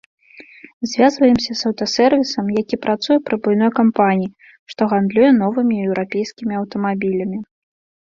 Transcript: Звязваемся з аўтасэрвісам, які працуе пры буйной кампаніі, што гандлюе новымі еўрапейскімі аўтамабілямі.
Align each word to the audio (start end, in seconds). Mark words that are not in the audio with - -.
Звязваемся 0.93 1.51
з 1.59 1.67
аўтасэрвісам, 1.71 2.49
які 2.61 2.81
працуе 2.87 3.19
пры 3.29 3.35
буйной 3.45 3.71
кампаніі, 3.83 4.33
што 4.75 4.81
гандлюе 4.97 5.31
новымі 5.43 5.75
еўрапейскімі 5.89 6.53
аўтамабілямі. 6.65 7.37